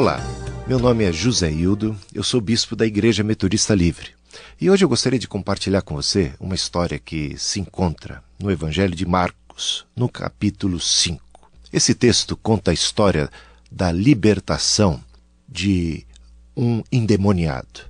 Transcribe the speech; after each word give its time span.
Olá, 0.00 0.18
meu 0.66 0.78
nome 0.78 1.04
é 1.04 1.12
José 1.12 1.52
Hildo, 1.52 1.94
eu 2.14 2.22
sou 2.22 2.40
bispo 2.40 2.74
da 2.74 2.86
Igreja 2.86 3.22
Metodista 3.22 3.74
Livre. 3.74 4.12
E 4.58 4.70
hoje 4.70 4.82
eu 4.82 4.88
gostaria 4.88 5.18
de 5.18 5.28
compartilhar 5.28 5.82
com 5.82 5.94
você 5.94 6.32
uma 6.40 6.54
história 6.54 6.98
que 6.98 7.36
se 7.36 7.60
encontra 7.60 8.24
no 8.38 8.50
Evangelho 8.50 8.94
de 8.96 9.04
Marcos, 9.04 9.84
no 9.94 10.08
capítulo 10.08 10.80
5. 10.80 11.22
Esse 11.70 11.94
texto 11.94 12.34
conta 12.34 12.70
a 12.70 12.74
história 12.74 13.28
da 13.70 13.92
libertação 13.92 15.04
de 15.46 16.06
um 16.56 16.82
endemoniado. 16.90 17.80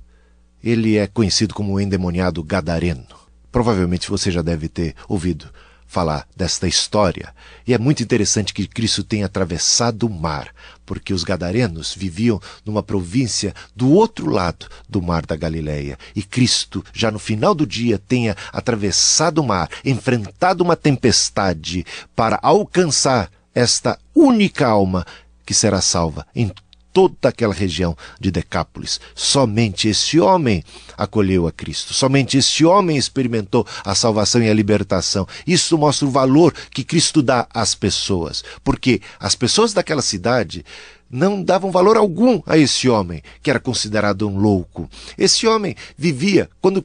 Ele 0.65 0.97
é 0.97 1.07
conhecido 1.07 1.55
como 1.55 1.75
o 1.75 1.81
endemoniado 1.81 2.43
gadareno. 2.43 3.07
Provavelmente 3.53 4.11
você 4.11 4.33
já 4.33 4.43
deve 4.43 4.69
ter 4.69 4.97
ouvido 5.09 5.49
falar 5.91 6.25
desta 6.37 6.69
história. 6.69 7.35
E 7.67 7.75
é 7.75 7.79
muito 7.79 8.01
interessante 8.01 8.55
que 8.55 8.69
Cristo 8.69 9.03
tenha 9.03 9.27
atravessado 9.27 10.07
o 10.07 10.09
mar, 10.09 10.55
porque 10.87 11.13
os 11.13 11.25
gadarenos 11.25 11.93
viviam 11.93 12.41
numa 12.65 12.81
província 12.81 13.53
do 13.75 13.91
outro 13.91 14.31
lado 14.31 14.69
do 14.89 15.03
mar 15.03 15.27
da 15.27 15.35
Galileia. 15.35 15.99
E 16.15 16.23
Cristo, 16.23 16.85
já 16.93 17.11
no 17.11 17.19
final 17.19 17.57
do 17.57 17.67
dia, 17.67 17.99
tenha 17.99 18.37
atravessado 18.53 19.39
o 19.39 19.47
mar, 19.47 19.69
enfrentado 19.85 20.63
uma 20.63 20.77
tempestade 20.77 21.85
para 22.15 22.39
alcançar 22.41 23.29
esta 23.53 23.99
única 24.15 24.69
alma 24.69 25.05
que 25.45 25.53
será 25.53 25.81
salva 25.81 26.25
em 26.37 26.53
toda 26.93 27.29
aquela 27.29 27.55
região 27.55 27.97
de 28.19 28.31
Decápolis. 28.31 29.01
Somente 29.15 29.89
esse 29.89 30.21
homem 30.21 30.65
acolheu 30.97 31.47
a 31.47 31.53
Cristo. 31.53 31.95
Somente 31.95 32.39
esse 32.39 32.65
homem 32.65 32.97
experimentou 32.97 33.67
a 33.85 33.95
salvação 33.95 34.43
e 34.43 34.49
a 34.49 34.55
libertação. 34.55 35.27
Isso 35.47 35.77
mostra 35.79 36.07
o 36.07 36.11
valor 36.11 36.55
que 36.71 36.85
Cristo 36.85 37.23
dá 37.23 37.47
às 37.53 37.75
pessoas. 37.75 38.45
Porque 38.63 39.01
as 39.19 39.35
pessoas 39.35 39.73
daquela 39.73 40.03
cidade 40.03 40.65
não 41.11 41.43
davam 41.43 41.73
valor 41.73 41.97
algum 41.97 42.41
a 42.47 42.57
esse 42.57 42.89
homem, 42.89 43.23
que 43.43 43.51
era 43.51 43.59
considerado 43.59 44.29
um 44.29 44.39
louco. 44.39 44.89
Esse 45.19 45.47
homem 45.47 45.75
vivia, 45.99 46.49
quando, 46.61 46.85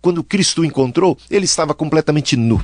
quando 0.00 0.24
Cristo 0.24 0.62
o 0.62 0.64
encontrou, 0.64 1.16
ele 1.30 1.44
estava 1.44 1.72
completamente 1.72 2.36
nu 2.36 2.60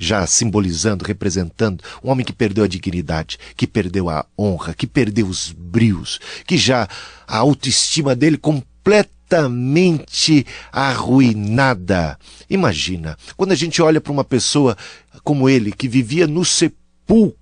já 0.00 0.26
simbolizando, 0.26 1.04
representando 1.04 1.84
um 2.02 2.10
homem 2.10 2.24
que 2.24 2.32
perdeu 2.32 2.64
a 2.64 2.68
dignidade, 2.68 3.38
que 3.54 3.66
perdeu 3.66 4.08
a 4.08 4.24
honra, 4.36 4.72
que 4.72 4.86
perdeu 4.86 5.26
os 5.26 5.52
brios, 5.52 6.18
que 6.46 6.56
já 6.56 6.88
a 7.28 7.36
autoestima 7.36 8.16
dele 8.16 8.38
completamente 8.38 10.46
arruinada. 10.72 12.18
Imagina, 12.48 13.16
quando 13.36 13.52
a 13.52 13.54
gente 13.54 13.82
olha 13.82 14.00
para 14.00 14.10
uma 14.10 14.24
pessoa 14.24 14.74
como 15.22 15.50
ele, 15.50 15.70
que 15.70 15.86
vivia 15.86 16.26
no 16.26 16.46
sepulcro, 16.46 16.79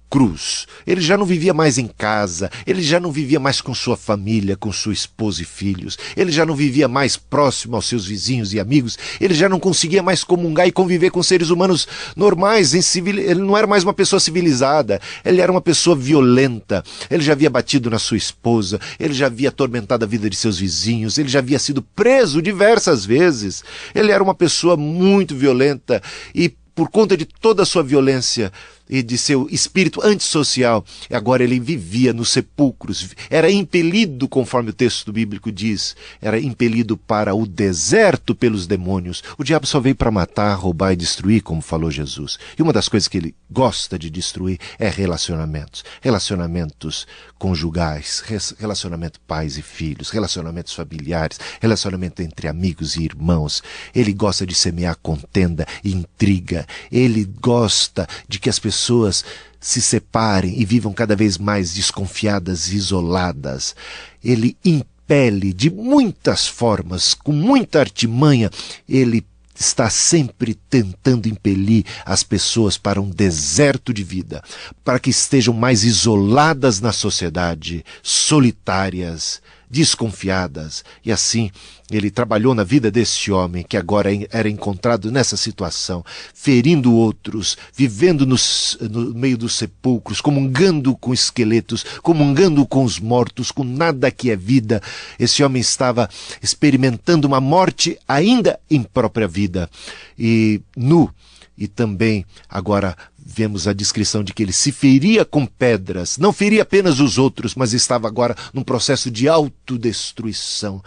cruz. 0.09 0.67
Ele 0.87 1.01
já 1.01 1.17
não 1.17 1.27
vivia 1.27 1.53
mais 1.53 1.77
em 1.77 1.87
casa, 1.87 2.51
ele 2.67 2.83
já 2.83 2.99
não 2.99 3.13
vivia 3.13 3.39
mais 3.39 3.61
com 3.61 3.75
sua 3.75 3.97
família, 3.97 4.57
com 4.57 4.73
sua 4.73 4.93
esposa 4.93 5.43
e 5.43 5.45
filhos, 5.45 5.99
ele 6.17 6.33
já 6.33 6.47
não 6.47 6.55
vivia 6.55 6.89
mais 6.89 7.17
próximo 7.17 7.77
aos 7.77 7.87
seus 7.87 8.07
vizinhos 8.07 8.55
e 8.55 8.61
amigos, 8.61 8.99
ele 9.21 9.35
já 9.35 9.49
não 9.49 9.61
conseguia 9.61 10.03
mais 10.03 10.25
comungar 10.25 10.67
e 10.67 10.73
conviver 10.73 11.11
com 11.11 11.23
seres 11.23 11.51
humanos 11.51 11.87
normais, 12.17 12.71
civil... 12.85 13.19
ele 13.19 13.41
não 13.41 13.57
era 13.57 13.67
mais 13.67 13.85
uma 13.85 13.93
pessoa 13.93 14.19
civilizada, 14.19 15.01
ele 15.25 15.41
era 15.41 15.53
uma 15.53 15.61
pessoa 15.61 15.95
violenta, 15.95 16.83
ele 17.11 17.23
já 17.23 17.33
havia 17.33 17.51
batido 17.51 17.91
na 17.91 17.99
sua 17.99 18.17
esposa, 18.17 18.81
ele 18.99 19.13
já 19.13 19.27
havia 19.27 19.51
atormentado 19.51 20.05
a 20.05 20.09
vida 20.09 20.31
de 20.31 20.37
seus 20.37 20.59
vizinhos, 20.59 21.19
ele 21.19 21.29
já 21.29 21.41
havia 21.41 21.59
sido 21.59 21.83
preso 21.83 22.41
diversas 22.41 23.05
vezes, 23.05 23.63
ele 23.95 24.11
era 24.11 24.23
uma 24.23 24.35
pessoa 24.35 24.77
muito 24.77 25.37
violenta 25.37 26.03
e 26.35 26.55
por 26.79 26.89
conta 26.91 27.17
de 27.17 27.25
toda 27.25 27.65
a 27.65 27.67
sua 27.67 27.83
violência, 27.83 28.53
e 28.89 29.03
de 29.03 29.19
seu 29.19 29.49
espírito 29.51 30.01
antissocial. 30.03 30.85
Agora 31.13 31.45
ele 31.45 31.61
vivia 31.61 32.13
nos 32.13 32.31
sepulcros, 32.31 33.11
era 33.29 33.51
impelido, 33.51 34.29
conforme 34.29 34.71
o 34.71 34.73
texto 34.73 35.13
bíblico 35.13 35.53
diz, 35.53 35.95
era 36.21 36.41
impelido 36.41 36.97
para 36.97 37.35
o 37.35 37.47
deserto 37.47 38.35
pelos 38.35 38.67
demônios. 38.67 39.23
O 39.37 39.45
diabo 39.45 39.67
só 39.67 39.79
veio 39.81 39.95
para 39.95 40.11
matar, 40.11 40.55
roubar 40.55 40.93
e 40.93 40.97
destruir, 40.97 41.43
como 41.43 41.61
falou 41.61 41.91
Jesus. 41.91 42.39
E 42.59 42.63
uma 42.63 42.73
das 42.73 42.89
coisas 42.89 43.09
que 43.09 43.19
ele 43.19 43.35
gosta 43.51 43.99
de 43.99 44.11
destruir 44.11 44.59
é 44.79 44.89
relacionamentos. 44.89 45.85
Relacionamentos 46.01 47.07
conjugais, 47.39 48.23
relacionamento 48.59 49.21
pais 49.21 49.59
e 49.59 49.63
filhos, 49.63 50.11
relacionamentos 50.11 50.75
familiares, 50.75 51.39
relacionamento 51.61 52.23
entre 52.23 52.49
amigos 52.49 52.97
e 52.97 53.05
irmãos. 53.05 53.63
Ele 53.95 54.13
gosta 54.13 54.47
de 54.47 54.55
semear 54.55 54.97
contenda 54.97 55.67
e 55.85 55.93
intriga. 55.93 56.67
Ele 56.91 57.25
gosta 57.25 58.07
de 58.29 58.39
que 58.39 58.49
as 58.49 58.59
pessoas 58.59 58.78
pessoas 58.79 59.25
se 59.61 59.83
separem 59.83 60.61
e 60.61 60.65
vivam 60.65 60.93
cada 60.93 61.17
vez 61.17 61.37
mais 61.37 61.75
desconfiadas 61.75 62.69
e 62.69 62.77
isoladas. 62.77 63.75
Ele 64.23 64.57
impele 64.65 65.53
de 65.53 65.69
muitas 65.69 66.47
formas, 66.47 67.13
com 67.13 67.33
muita 67.33 67.81
artimanha, 67.81 68.51
ele 68.89 69.27
está 69.59 69.91
sempre 69.91 70.55
tentando 70.55 71.27
impelir 71.27 71.85
as 72.07 72.23
pessoas 72.23 72.79
para 72.79 73.01
um 73.01 73.11
deserto 73.11 73.93
de 73.93 74.05
vida, 74.05 74.41
para 74.85 75.01
que 75.01 75.11
estejam 75.11 75.53
mais 75.53 75.83
isoladas 75.83 76.81
na 76.81 76.93
sociedade, 76.93 77.85
solitárias, 78.01 79.43
desconfiadas. 79.71 80.85
E 81.05 81.13
assim 81.13 81.51
ele 81.91 82.11
trabalhou 82.11 82.55
na 82.55 82.65
vida 82.65 82.91
desse 82.91 83.33
homem 83.33 83.65
que 83.67 83.77
agora 83.77 84.11
era 84.31 84.49
encontrado 84.49 85.11
nessa 85.11 85.37
situação, 85.37 86.05
ferindo 86.35 86.93
outros, 86.93 87.57
vivendo 87.75 88.27
nos, 88.27 88.77
no 88.81 89.15
meio 89.15 89.39
dos 89.39 89.55
sepulcros, 89.55 90.21
comungando 90.21 90.95
com 90.97 91.15
esqueletos, 91.15 91.85
comungando 92.03 92.67
com 92.67 92.85
os 92.85 93.01
mortos, 93.01 93.51
com 93.51 93.65
nada 93.65 94.11
que 94.11 94.31
é 94.31 94.37
vida. 94.37 94.83
Esse 95.19 95.43
homem 95.43 95.61
estava 95.61 96.11
experimentando 96.43 97.27
uma 97.27 97.41
morte 97.41 97.99
ainda 98.07 98.61
em 98.71 98.83
própria 98.83 99.27
vida. 99.27 99.71
E 100.19 100.61
nu, 100.77 101.11
e 101.57 101.67
também 101.67 102.25
agora 102.49 102.97
vemos 103.31 103.69
a 103.69 103.75
descrição 103.75 104.25
de 104.25 104.33
que 104.33 104.43
ele 104.43 104.55
se 104.55 104.73
feria 104.73 105.23
com 105.23 105.45
pedras, 105.45 106.17
não 106.17 106.33
feria 106.33 106.63
apenas 106.63 106.99
os 106.99 107.19
outros, 107.19 107.55
mas 107.55 107.75
estava 107.75 108.09
agora 108.09 108.35
num 108.55 108.63
processo 108.63 109.11
de 109.11 109.29
autodestruição. 109.29 110.83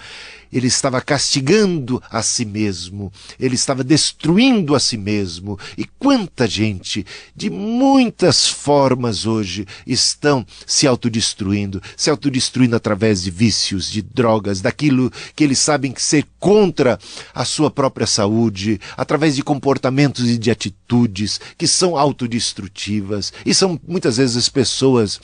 Ele 0.51 0.67
estava 0.67 1.01
castigando 1.01 2.01
a 2.09 2.22
si 2.22 2.45
mesmo, 2.45 3.12
ele 3.39 3.56
estava 3.56 3.84
destruindo 3.84 4.75
a 4.75 4.79
si 4.79 4.97
mesmo. 4.97 5.57
E 5.78 5.85
quanta 5.85 6.47
gente, 6.47 7.06
de 7.35 7.50
muitas 7.50 8.47
formas 8.47 9.25
hoje, 9.25 9.66
estão 9.88 10.45
se 10.66 10.85
autodestruindo, 10.85 11.81
se 11.95 12.09
autodestruindo 12.09 12.75
através 12.75 13.23
de 13.23 13.31
vícios, 13.31 13.89
de 13.89 14.01
drogas, 14.01 14.62
daquilo 14.62 15.12
que 15.35 15.44
eles 15.44 15.59
sabem 15.59 15.91
que 15.91 16.01
ser 16.01 16.25
contra 16.39 17.00
a 17.33 17.45
sua 17.45 17.72
própria 17.72 18.07
saúde, 18.07 18.79
através 18.97 19.35
de 19.35 19.44
comportamentos 19.44 20.29
e 20.29 20.38
de 20.38 20.51
atitudes 20.51 21.39
que 21.57 21.68
são 21.68 21.97
autodestrutivas. 21.97 23.31
E 23.45 23.53
são 23.53 23.79
muitas 23.88 24.18
vezes 24.18 24.50
pessoas 24.50 25.19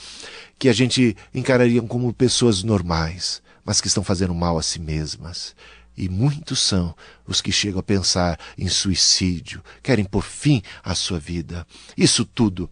que 0.58 0.70
a 0.70 0.74
gente 0.74 1.16
encararia 1.34 1.82
como 1.82 2.14
pessoas 2.14 2.64
normais 2.64 3.46
mas 3.68 3.82
que 3.82 3.88
estão 3.90 4.02
fazendo 4.02 4.34
mal 4.34 4.58
a 4.58 4.64
si 4.64 4.80
mesmas. 4.80 5.54
E 5.98 6.08
muitos 6.08 6.62
são 6.62 6.96
os 7.28 7.42
que 7.42 7.52
chegam 7.52 7.82
a 7.82 7.84
pensar 7.84 8.40
em 8.58 8.70
suicídio, 8.70 9.62
querem 9.84 10.06
por 10.06 10.24
fim 10.24 10.64
à 10.82 10.96
sua 10.96 11.20
vida. 11.20 11.68
Isso 11.98 12.24
tudo 12.24 12.70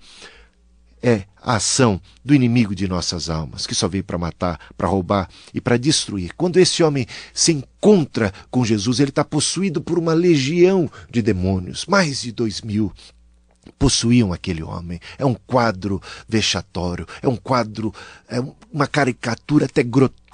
é 1.03 1.25
a 1.41 1.57
ação 1.57 1.99
do 2.23 2.33
inimigo 2.33 2.73
de 2.73 2.87
nossas 2.87 3.29
almas, 3.29 3.67
que 3.67 3.75
só 3.75 3.89
veio 3.89 4.05
para 4.05 4.17
matar, 4.17 4.57
para 4.77 4.87
roubar 4.87 5.29
e 5.53 5.59
para 5.59 5.75
destruir. 5.75 6.33
Quando 6.37 6.57
esse 6.57 6.81
homem 6.81 7.05
se 7.33 7.51
encontra 7.51 8.33
com 8.49 8.63
Jesus, 8.63 9.01
ele 9.01 9.09
está 9.09 9.25
possuído 9.25 9.81
por 9.81 9.99
uma 9.99 10.13
legião 10.13 10.89
de 11.11 11.21
demônios, 11.21 11.85
mais 11.87 12.21
de 12.21 12.31
dois 12.31 12.61
mil 12.61 12.93
possuíam 13.77 14.31
aquele 14.31 14.63
homem. 14.63 14.99
É 15.17 15.25
um 15.25 15.33
quadro 15.33 16.01
vexatório, 16.29 17.05
é 17.21 17.27
um 17.27 17.35
quadro, 17.35 17.93
é 18.29 18.39
uma 18.71 18.87
caricatura 18.87 19.65
até 19.65 19.83
grotesca 19.83 20.24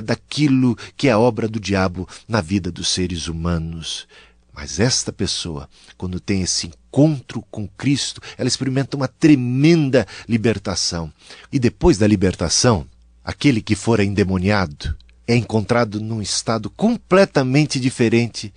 daquilo 0.00 0.76
que 0.96 1.08
é 1.08 1.16
obra 1.16 1.46
do 1.46 1.60
diabo 1.60 2.08
na 2.26 2.40
vida 2.40 2.72
dos 2.72 2.88
seres 2.88 3.28
humanos. 3.28 4.06
Mas 4.52 4.80
esta 4.80 5.12
pessoa, 5.12 5.68
quando 5.96 6.18
tem 6.18 6.42
esse 6.42 6.66
encontro 6.66 7.42
com 7.50 7.68
Cristo, 7.68 8.20
ela 8.38 8.48
experimenta 8.48 8.96
uma 8.96 9.08
tremenda 9.08 10.06
libertação. 10.28 11.12
E 11.52 11.58
depois 11.58 11.98
da 11.98 12.06
libertação, 12.06 12.86
aquele 13.24 13.60
que 13.60 13.74
for 13.74 14.00
endemoniado 14.00 14.96
é 15.26 15.36
encontrado 15.36 16.00
num 16.00 16.20
estado 16.20 16.70
completamente 16.70 17.78
diferente 17.78 18.52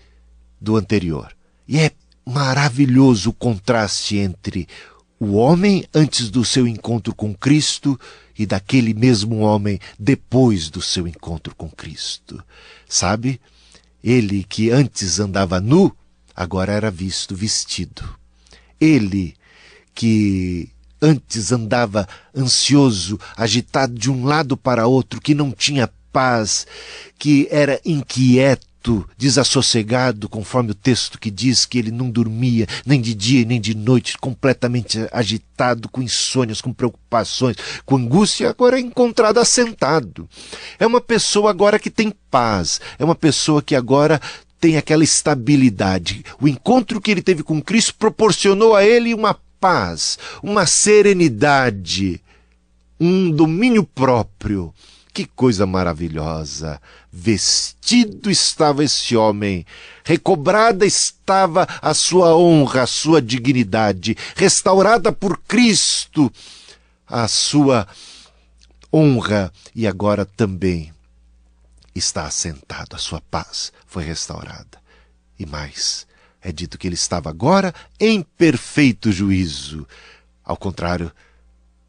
do 0.59 0.77
anterior. 0.77 1.35
E 1.67 1.77
é 1.77 1.91
maravilhoso 2.25 3.29
o 3.29 3.33
contraste 3.33 4.17
entre 4.17 4.67
o 5.19 5.33
homem 5.33 5.85
antes 5.93 6.29
do 6.29 6.43
seu 6.43 6.67
encontro 6.67 7.13
com 7.15 7.33
Cristo 7.33 7.99
e 8.37 8.45
daquele 8.45 8.93
mesmo 8.93 9.39
homem 9.39 9.79
depois 9.97 10.69
do 10.69 10.81
seu 10.81 11.07
encontro 11.07 11.55
com 11.55 11.69
Cristo. 11.69 12.43
Sabe? 12.87 13.39
Ele 14.03 14.43
que 14.43 14.69
antes 14.69 15.19
andava 15.19 15.59
nu, 15.59 15.95
agora 16.35 16.73
era 16.73 16.91
visto 16.91 17.35
vestido. 17.35 18.03
Ele 18.79 19.35
que 19.93 20.69
antes 21.01 21.51
andava 21.51 22.07
ansioso, 22.35 23.19
agitado 23.35 23.93
de 23.93 24.11
um 24.11 24.25
lado 24.25 24.57
para 24.57 24.87
outro, 24.87 25.21
que 25.21 25.33
não 25.33 25.51
tinha 25.51 25.89
paz, 26.11 26.65
que 27.17 27.47
era 27.51 27.79
inquieto, 27.85 28.65
desassossegado, 29.17 30.29
conforme 30.29 30.71
o 30.71 30.75
texto 30.75 31.19
que 31.19 31.31
diz 31.31 31.65
que 31.65 31.77
ele 31.77 31.91
não 31.91 32.09
dormia 32.09 32.67
nem 32.85 33.01
de 33.01 33.13
dia 33.13 33.45
nem 33.45 33.59
de 33.59 33.75
noite, 33.75 34.17
completamente 34.17 35.07
agitado, 35.11 35.89
com 35.89 36.01
insônias, 36.01 36.61
com 36.61 36.73
preocupações, 36.73 37.57
com 37.85 37.97
angústia, 37.97 38.49
agora 38.49 38.77
é 38.77 38.81
encontrado 38.81 39.39
assentado. 39.39 40.27
É 40.79 40.85
uma 40.85 41.01
pessoa 41.01 41.49
agora 41.49 41.79
que 41.79 41.89
tem 41.89 42.13
paz, 42.29 42.79
é 42.99 43.05
uma 43.05 43.15
pessoa 43.15 43.61
que 43.61 43.75
agora 43.75 44.21
tem 44.59 44.77
aquela 44.77 45.03
estabilidade. 45.03 46.23
O 46.41 46.47
encontro 46.47 47.01
que 47.01 47.11
ele 47.11 47.21
teve 47.21 47.43
com 47.43 47.61
Cristo 47.61 47.95
proporcionou 47.95 48.75
a 48.75 48.83
ele 48.83 49.13
uma 49.13 49.37
paz, 49.59 50.17
uma 50.41 50.65
serenidade, 50.65 52.21
um 52.99 53.29
domínio 53.29 53.83
próprio. 53.83 54.73
Que 55.15 55.25
coisa 55.25 55.65
maravilhosa! 55.65 56.81
Vestido 57.09 58.29
estava 58.29 58.83
esse 58.83 59.15
homem, 59.15 59.65
recobrada 60.03 60.85
estava 60.85 61.65
a 61.81 61.93
sua 61.93 62.35
honra, 62.35 62.81
a 62.81 62.85
sua 62.85 63.21
dignidade, 63.21 64.17
restaurada 64.35 65.13
por 65.13 65.37
Cristo 65.47 66.29
a 67.07 67.29
sua 67.29 67.87
honra. 68.91 69.53
E 69.73 69.87
agora 69.87 70.25
também 70.25 70.93
está 71.95 72.25
assentado, 72.25 72.97
a 72.97 72.99
sua 72.99 73.21
paz 73.21 73.71
foi 73.87 74.03
restaurada. 74.03 74.81
E 75.39 75.45
mais, 75.45 76.05
é 76.41 76.51
dito 76.51 76.77
que 76.77 76.89
ele 76.89 76.95
estava 76.95 77.29
agora 77.29 77.73
em 77.97 78.21
perfeito 78.21 79.13
juízo, 79.13 79.87
ao 80.43 80.57
contrário 80.57 81.09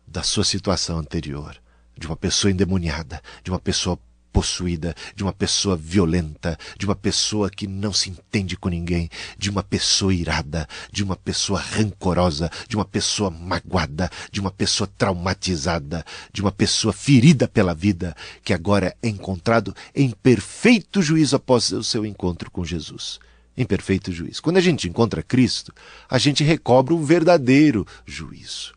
da 0.06 0.22
sua 0.22 0.44
situação 0.44 0.98
anterior, 0.98 1.60
de 1.96 2.06
uma 2.06 2.16
pessoa 2.16 2.50
endemoniada, 2.50 3.22
de 3.42 3.50
uma 3.50 3.58
pessoa 3.58 3.98
possuída, 4.36 4.94
de 5.14 5.22
uma 5.22 5.32
pessoa 5.32 5.74
violenta, 5.74 6.58
de 6.78 6.84
uma 6.84 6.94
pessoa 6.94 7.48
que 7.48 7.66
não 7.66 7.90
se 7.90 8.10
entende 8.10 8.54
com 8.54 8.68
ninguém, 8.68 9.08
de 9.38 9.48
uma 9.48 9.62
pessoa 9.62 10.12
irada, 10.12 10.68
de 10.92 11.02
uma 11.02 11.16
pessoa 11.16 11.58
rancorosa, 11.58 12.50
de 12.68 12.76
uma 12.76 12.84
pessoa 12.84 13.30
magoada, 13.30 14.10
de 14.30 14.38
uma 14.38 14.50
pessoa 14.50 14.86
traumatizada, 14.98 16.04
de 16.30 16.42
uma 16.42 16.52
pessoa 16.52 16.92
ferida 16.92 17.48
pela 17.48 17.74
vida, 17.74 18.14
que 18.44 18.52
agora 18.52 18.94
é 19.02 19.08
encontrado 19.08 19.74
em 19.94 20.10
perfeito 20.10 21.00
juízo 21.00 21.34
após 21.34 21.72
o 21.72 21.82
seu 21.82 22.04
encontro 22.04 22.50
com 22.50 22.62
Jesus. 22.62 23.18
Em 23.56 23.64
perfeito 23.64 24.12
juízo. 24.12 24.42
Quando 24.42 24.58
a 24.58 24.60
gente 24.60 24.86
encontra 24.86 25.22
Cristo, 25.22 25.72
a 26.10 26.18
gente 26.18 26.44
recobra 26.44 26.92
o 26.92 27.02
verdadeiro 27.02 27.86
juízo. 28.04 28.74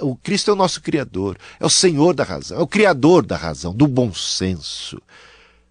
O 0.00 0.16
Cristo 0.16 0.50
é 0.50 0.54
o 0.54 0.56
nosso 0.56 0.80
Criador, 0.80 1.36
é 1.58 1.66
o 1.66 1.70
Senhor 1.70 2.14
da 2.14 2.24
razão, 2.24 2.58
é 2.58 2.60
o 2.62 2.66
Criador 2.66 3.26
da 3.26 3.36
razão, 3.36 3.74
do 3.74 3.86
bom 3.86 4.12
senso. 4.14 5.00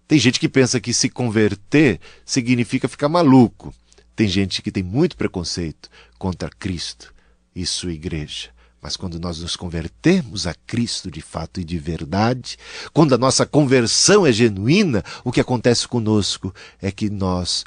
Tem 0.06 0.18
gente 0.18 0.38
que 0.38 0.48
pensa 0.48 0.80
que 0.80 0.92
se 0.92 1.08
converter 1.08 2.00
significa 2.24 2.88
ficar 2.88 3.08
maluco. 3.08 3.74
Tem 4.14 4.28
gente 4.28 4.62
que 4.62 4.70
tem 4.70 4.82
muito 4.82 5.16
preconceito 5.16 5.90
contra 6.18 6.48
Cristo 6.48 7.12
e 7.54 7.66
sua 7.66 7.92
igreja. 7.92 8.50
Mas 8.80 8.96
quando 8.96 9.18
nós 9.18 9.40
nos 9.40 9.56
convertemos 9.56 10.46
a 10.46 10.54
Cristo 10.54 11.10
de 11.10 11.20
fato 11.20 11.60
e 11.60 11.64
de 11.64 11.78
verdade, 11.78 12.56
quando 12.92 13.14
a 13.14 13.18
nossa 13.18 13.44
conversão 13.44 14.24
é 14.26 14.30
genuína, 14.30 15.02
o 15.24 15.32
que 15.32 15.40
acontece 15.40 15.88
conosco 15.88 16.54
é 16.80 16.92
que 16.92 17.10
nós 17.10 17.64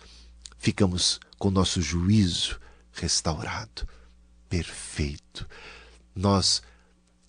ficamos 0.58 1.20
com 1.38 1.50
o 1.50 1.52
nosso 1.52 1.82
juízo 1.82 2.60
restaurado, 2.94 3.88
perfeito 4.48 5.46
nós 6.16 6.62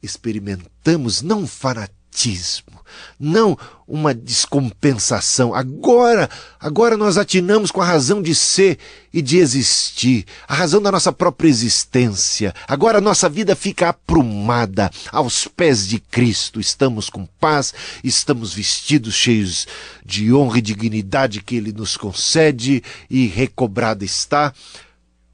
experimentamos 0.03 1.23
não 1.23 1.41
um 1.41 1.47
fanatismo, 1.47 2.81
não 3.19 3.57
uma 3.87 4.15
descompensação. 4.15 5.55
Agora, 5.55 6.29
agora 6.59 6.97
nós 6.97 7.19
atinamos 7.19 7.71
com 7.71 7.81
a 7.81 7.85
razão 7.85 8.23
de 8.23 8.35
ser 8.35 8.79
e 9.13 9.21
de 9.21 9.39
existir, 9.39 10.25
a 10.49 10.55
razão 10.55 10.81
da 10.81 10.91
nossa 10.91 11.13
própria 11.13 11.49
existência. 11.49 12.55
Agora 12.67 12.99
a 12.99 13.01
nossa 13.01 13.29
vida 13.29 13.55
fica 13.55 13.89
aprumada 13.91 14.91
aos 15.13 15.47
pés 15.47 15.87
de 15.87 15.99
Cristo. 15.99 16.61
Estamos 16.61 17.11
com 17.11 17.27
paz, 17.27 17.75
estamos 18.03 18.53
vestidos 18.55 19.15
cheios 19.15 19.67
de 20.05 20.33
honra 20.33 20.59
e 20.59 20.63
dignidade 20.63 21.43
que 21.43 21.57
ele 21.57 21.73
nos 21.73 21.97
concede 21.97 22.83
e 23.09 23.27
recobrada 23.27 24.05
está 24.05 24.53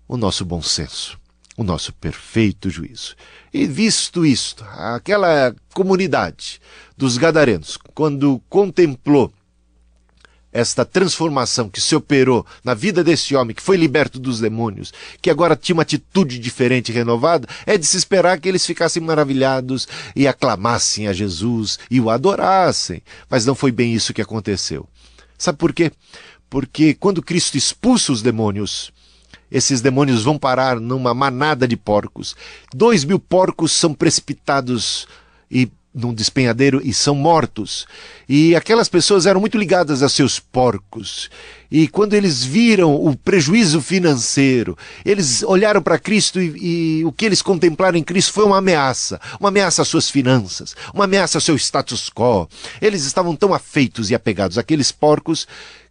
o 0.08 0.16
nosso 0.16 0.44
bom 0.44 0.62
senso 0.62 1.18
o 1.56 1.64
nosso 1.64 1.92
perfeito 1.92 2.68
juízo. 2.68 3.16
E 3.52 3.66
visto 3.66 4.26
isto, 4.26 4.64
aquela 4.72 5.54
comunidade 5.74 6.60
dos 6.96 7.16
gadarenos, 7.16 7.78
quando 7.94 8.40
contemplou 8.48 9.32
esta 10.56 10.86
transformação 10.86 11.68
que 11.68 11.82
se 11.82 11.94
operou 11.94 12.46
na 12.64 12.72
vida 12.72 13.04
desse 13.04 13.36
homem 13.36 13.54
que 13.54 13.62
foi 13.62 13.76
liberto 13.76 14.18
dos 14.18 14.40
demônios, 14.40 14.90
que 15.20 15.28
agora 15.28 15.54
tinha 15.54 15.74
uma 15.74 15.82
atitude 15.82 16.38
diferente 16.38 16.88
e 16.88 16.94
renovada, 16.94 17.46
é 17.66 17.76
de 17.76 17.84
se 17.84 17.98
esperar 17.98 18.40
que 18.40 18.48
eles 18.48 18.64
ficassem 18.64 19.02
maravilhados 19.02 19.86
e 20.14 20.26
aclamassem 20.26 21.08
a 21.08 21.12
Jesus 21.12 21.78
e 21.90 22.00
o 22.00 22.08
adorassem. 22.08 23.02
Mas 23.28 23.44
não 23.44 23.54
foi 23.54 23.70
bem 23.70 23.92
isso 23.92 24.14
que 24.14 24.22
aconteceu. 24.22 24.88
Sabe 25.36 25.58
por 25.58 25.74
quê? 25.74 25.92
Porque 26.48 26.94
quando 26.94 27.22
Cristo 27.22 27.58
expulsa 27.58 28.10
os 28.10 28.22
demônios, 28.22 28.90
esses 29.50 29.80
demônios 29.80 30.24
vão 30.24 30.38
parar 30.38 30.80
numa 30.80 31.14
manada 31.14 31.66
de 31.66 31.76
porcos. 31.76 32.34
Dois 32.74 33.04
mil 33.04 33.18
porcos 33.18 33.72
são 33.72 33.94
precipitados 33.94 35.06
e 35.50 35.70
num 35.96 36.12
despenhadeiro 36.12 36.80
e 36.84 36.92
são 36.92 37.14
mortos. 37.14 37.86
E 38.28 38.54
aquelas 38.54 38.88
pessoas 38.88 39.24
eram 39.24 39.40
muito 39.40 39.56
ligadas 39.56 40.02
a 40.02 40.08
seus 40.10 40.38
porcos. 40.38 41.30
E 41.70 41.88
quando 41.88 42.12
eles 42.12 42.44
viram 42.44 42.94
o 42.94 43.16
prejuízo 43.16 43.80
financeiro, 43.80 44.76
eles 45.04 45.42
olharam 45.42 45.80
para 45.80 45.98
Cristo 45.98 46.38
e, 46.38 46.98
e, 47.00 47.04
o 47.04 47.10
que 47.10 47.24
eles 47.24 47.40
contemplaram 47.40 47.96
em 47.96 48.04
Cristo 48.04 48.34
foi 48.34 48.44
uma 48.44 48.58
ameaça. 48.58 49.18
Uma 49.40 49.48
ameaça 49.48 49.80
às 49.80 49.88
suas 49.88 50.10
finanças, 50.10 50.76
uma 50.92 51.04
ameaça 51.04 51.38
ao 51.38 51.42
seu 51.42 51.56
status 51.56 52.10
quo. 52.10 52.46
Eles 52.80 53.06
estavam 53.06 53.34
tão 53.34 53.54
afeitos 53.54 54.10
e 54.10 54.14
apegados 54.14 54.58
àqueles 54.58 54.92
porcos 54.92 55.48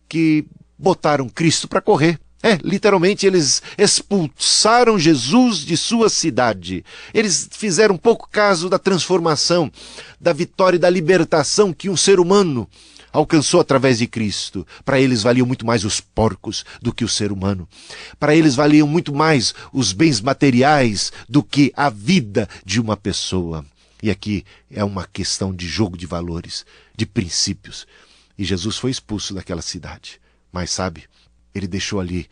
que 0.08 0.46
botaram 0.78 1.28
Cristo 1.28 1.68
para 1.68 1.82
correr. 1.82 2.20
É, 2.46 2.60
literalmente 2.64 3.26
eles 3.26 3.60
expulsaram 3.76 5.00
Jesus 5.00 5.66
de 5.66 5.76
sua 5.76 6.10
cidade. 6.10 6.86
Eles 7.12 7.50
fizeram 7.52 7.98
pouco 7.98 8.30
caso 8.30 8.70
da 8.70 8.78
transformação, 8.78 9.72
da 10.22 10.32
vitória 10.32 10.78
e 10.78 10.80
da 10.80 10.88
libertação 10.88 11.74
que 11.74 11.90
um 11.90 11.98
ser 11.98 12.20
humano 12.20 12.70
alcançou 13.12 13.60
através 13.60 13.98
de 13.98 14.06
Cristo. 14.06 14.64
Para 14.84 15.00
eles 15.00 15.24
valiam 15.24 15.48
muito 15.48 15.66
mais 15.66 15.84
os 15.84 16.00
porcos 16.00 16.64
do 16.80 16.94
que 16.94 17.04
o 17.04 17.10
ser 17.10 17.32
humano. 17.32 17.68
Para 18.20 18.36
eles 18.36 18.54
valiam 18.54 18.88
muito 18.88 19.12
mais 19.12 19.56
os 19.74 19.92
bens 19.92 20.22
materiais 20.22 21.12
do 21.28 21.42
que 21.42 21.74
a 21.76 21.90
vida 21.90 22.48
de 22.64 22.80
uma 22.80 22.96
pessoa. 22.96 23.66
E 24.04 24.12
aqui 24.12 24.46
é 24.70 24.84
uma 24.84 25.08
questão 25.08 25.52
de 25.52 25.68
jogo 25.68 25.98
de 25.98 26.06
valores, 26.06 26.64
de 26.96 27.08
princípios. 27.08 27.88
E 28.38 28.46
Jesus 28.46 28.78
foi 28.78 28.92
expulso 28.92 29.34
daquela 29.34 29.64
cidade. 29.64 30.22
Mas 30.54 30.70
sabe, 30.70 31.06
ele 31.56 31.68
deixou 31.68 32.00
ali 32.00 32.28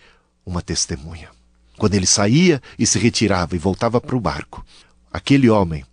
uma 0.45 0.61
testemunha. 0.61 1.29
Quando 1.77 1.95
ele 1.95 2.05
saía 2.05 2.61
e 2.77 2.85
se 2.85 2.99
retirava 2.99 3.55
e 3.55 3.59
voltava 3.59 3.99
para 3.99 4.15
o 4.15 4.19
barco, 4.19 4.63
aquele 5.11 5.49
homem, 5.49 5.83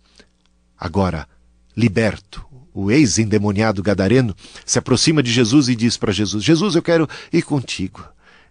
agora 0.77 1.27
liberto, 1.75 2.45
o 2.73 2.91
ex-endemoniado 2.91 3.81
gadareno, 3.81 4.35
se 4.65 4.77
aproxima 4.77 5.23
de 5.23 5.31
Jesus 5.31 5.69
e 5.69 5.75
diz 5.75 5.97
para 5.97 6.11
Jesus: 6.11 6.43
Jesus, 6.43 6.75
eu 6.75 6.81
quero 6.81 7.07
ir 7.31 7.41
contigo. 7.41 8.03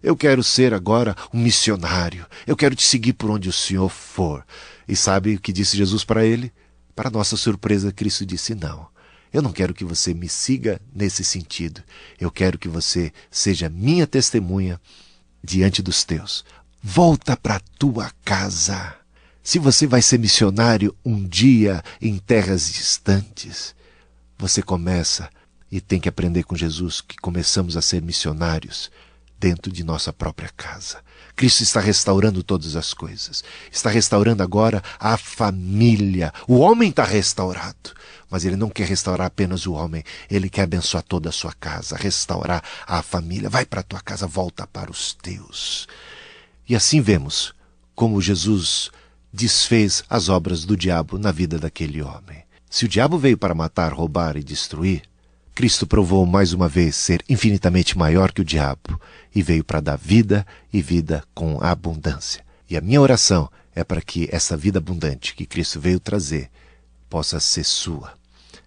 Eu 0.03 0.17
quero 0.17 0.43
ser 0.43 0.73
agora 0.73 1.15
um 1.31 1.39
missionário. 1.39 2.25
Eu 2.47 2.57
quero 2.57 2.75
te 2.75 2.83
seguir 2.83 3.13
por 3.13 3.29
onde 3.29 3.47
o 3.47 3.53
Senhor 3.53 3.87
for. 3.87 4.43
E 4.87 4.95
sabe 4.95 5.35
o 5.35 5.39
que 5.39 5.53
disse 5.53 5.77
Jesus 5.77 6.03
para 6.03 6.25
ele? 6.25 6.51
Para 6.95 7.11
nossa 7.11 7.37
surpresa, 7.37 7.91
Cristo 7.91 8.25
disse: 8.25 8.55
Não. 8.55 8.87
Eu 9.33 9.41
não 9.41 9.51
quero 9.51 9.73
que 9.73 9.85
você 9.85 10.13
me 10.13 10.27
siga 10.27 10.81
nesse 10.93 11.23
sentido. 11.23 11.81
Eu 12.19 12.29
quero 12.29 12.57
que 12.57 12.67
você 12.67 13.13
seja 13.29 13.69
minha 13.69 14.05
testemunha 14.05 14.79
diante 15.43 15.81
dos 15.81 16.03
teus. 16.03 16.43
Volta 16.83 17.37
para 17.37 17.61
tua 17.79 18.11
casa. 18.25 18.95
Se 19.43 19.57
você 19.57 19.87
vai 19.87 20.01
ser 20.01 20.19
missionário 20.19 20.95
um 21.03 21.23
dia 21.27 21.83
em 22.01 22.17
terras 22.17 22.71
distantes, 22.71 23.73
você 24.37 24.61
começa 24.61 25.29
e 25.71 25.79
tem 25.79 25.99
que 25.99 26.09
aprender 26.09 26.43
com 26.43 26.55
Jesus 26.55 26.99
que 26.99 27.15
começamos 27.17 27.77
a 27.77 27.81
ser 27.81 28.01
missionários 28.01 28.91
dentro 29.41 29.71
de 29.71 29.83
nossa 29.83 30.13
própria 30.13 30.51
casa. 30.55 30.99
Cristo 31.35 31.63
está 31.63 31.79
restaurando 31.79 32.43
todas 32.43 32.75
as 32.75 32.93
coisas. 32.93 33.43
Está 33.71 33.89
restaurando 33.89 34.43
agora 34.43 34.83
a 34.99 35.17
família. 35.17 36.31
O 36.47 36.59
homem 36.59 36.91
está 36.91 37.03
restaurado. 37.03 37.95
Mas 38.29 38.45
ele 38.45 38.55
não 38.55 38.69
quer 38.69 38.87
restaurar 38.87 39.25
apenas 39.27 39.65
o 39.65 39.73
homem, 39.73 40.05
ele 40.29 40.49
quer 40.49 40.61
abençoar 40.61 41.03
toda 41.03 41.27
a 41.27 41.33
sua 41.33 41.51
casa, 41.51 41.97
restaurar 41.97 42.63
a 42.87 43.01
família. 43.01 43.49
Vai 43.49 43.65
para 43.65 43.81
a 43.81 43.83
tua 43.83 43.99
casa, 43.99 44.25
volta 44.25 44.65
para 44.65 44.91
os 44.91 45.13
teus. 45.15 45.85
E 46.69 46.75
assim 46.75 47.01
vemos 47.01 47.53
como 47.93 48.21
Jesus 48.21 48.89
desfez 49.33 50.03
as 50.09 50.29
obras 50.29 50.63
do 50.63 50.77
diabo 50.77 51.17
na 51.17 51.31
vida 51.31 51.57
daquele 51.59 52.01
homem. 52.01 52.43
Se 52.69 52.85
o 52.85 52.87
diabo 52.87 53.17
veio 53.17 53.37
para 53.37 53.53
matar, 53.55 53.91
roubar 53.91 54.37
e 54.37 54.43
destruir, 54.43 55.01
Cristo 55.53 55.85
provou 55.85 56.25
mais 56.25 56.53
uma 56.53 56.67
vez 56.67 56.95
ser 56.95 57.23
infinitamente 57.27 57.97
maior 57.97 58.31
que 58.31 58.41
o 58.41 58.45
diabo 58.45 58.99
e 59.33 59.41
veio 59.41 59.63
para 59.63 59.79
dar 59.79 59.97
vida 59.97 60.45
e 60.71 60.81
vida 60.81 61.23
com 61.33 61.61
abundância. 61.61 62.43
E 62.69 62.77
a 62.77 62.81
minha 62.81 63.01
oração 63.01 63.49
é 63.75 63.83
para 63.83 64.01
que 64.01 64.29
essa 64.31 64.55
vida 64.55 64.79
abundante 64.79 65.35
que 65.35 65.45
Cristo 65.45 65.79
veio 65.79 65.99
trazer 65.99 66.49
possa 67.09 67.39
ser 67.39 67.65
sua, 67.65 68.13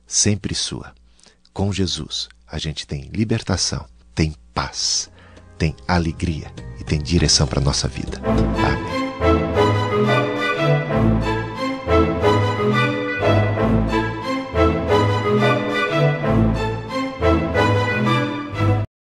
sempre 0.07 0.55
sua. 0.55 0.95
Com 1.53 1.73
Jesus, 1.73 2.29
a 2.47 2.59
gente 2.59 2.87
tem 2.87 3.11
libertação, 3.13 3.87
tem 4.15 4.35
paz, 4.53 5.11
tem 5.57 5.75
alegria 5.89 6.53
e 6.79 6.85
tem 6.85 7.01
direção 7.01 7.47
para 7.47 7.61
a 7.61 7.65
nossa 7.65 7.89
vida. 7.89 8.21
Amém. 8.25 9.04